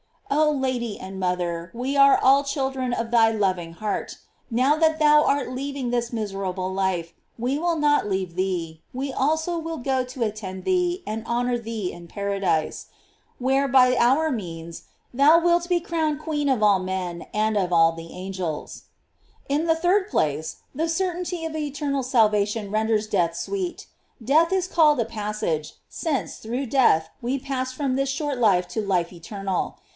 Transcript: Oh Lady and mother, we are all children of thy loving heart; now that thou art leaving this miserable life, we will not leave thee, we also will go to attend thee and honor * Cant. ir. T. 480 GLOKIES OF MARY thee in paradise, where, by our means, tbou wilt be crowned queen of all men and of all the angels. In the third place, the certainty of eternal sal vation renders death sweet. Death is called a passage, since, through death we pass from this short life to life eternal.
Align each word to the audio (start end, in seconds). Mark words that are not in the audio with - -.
Oh 0.33 0.49
Lady 0.49 0.97
and 0.99 1.19
mother, 1.19 1.69
we 1.75 1.95
are 1.95 2.17
all 2.17 2.43
children 2.43 2.91
of 2.93 3.11
thy 3.11 3.31
loving 3.31 3.73
heart; 3.73 4.17
now 4.49 4.75
that 4.75 4.97
thou 4.97 5.23
art 5.23 5.51
leaving 5.53 5.91
this 5.91 6.11
miserable 6.11 6.73
life, 6.73 7.13
we 7.37 7.59
will 7.59 7.75
not 7.75 8.09
leave 8.09 8.35
thee, 8.35 8.81
we 8.93 9.13
also 9.13 9.59
will 9.59 9.77
go 9.77 10.03
to 10.05 10.23
attend 10.23 10.63
thee 10.65 11.03
and 11.05 11.23
honor 11.27 11.59
* 11.59 11.63
Cant. 11.63 11.67
ir. 11.67 11.67
T. 11.71 12.07
480 12.07 12.07
GLOKIES 12.09 12.09
OF 12.09 12.11
MARY 12.19 12.37
thee 12.39 12.41
in 12.41 12.41
paradise, 12.41 12.85
where, 13.37 13.67
by 13.67 13.95
our 13.97 14.31
means, 14.31 14.83
tbou 15.15 15.43
wilt 15.43 15.69
be 15.69 15.79
crowned 15.79 16.19
queen 16.19 16.49
of 16.49 16.63
all 16.63 16.79
men 16.79 17.27
and 17.31 17.55
of 17.55 17.71
all 17.71 17.91
the 17.91 18.11
angels. 18.11 18.83
In 19.47 19.65
the 19.67 19.75
third 19.75 20.09
place, 20.09 20.61
the 20.73 20.89
certainty 20.89 21.45
of 21.45 21.55
eternal 21.55 22.01
sal 22.01 22.29
vation 22.29 22.71
renders 22.71 23.05
death 23.05 23.35
sweet. 23.35 23.85
Death 24.23 24.51
is 24.51 24.67
called 24.67 24.99
a 24.99 25.05
passage, 25.05 25.75
since, 25.89 26.37
through 26.37 26.65
death 26.65 27.09
we 27.21 27.37
pass 27.37 27.71
from 27.73 27.95
this 27.95 28.09
short 28.09 28.39
life 28.39 28.67
to 28.69 28.81
life 28.81 29.13
eternal. 29.13 29.77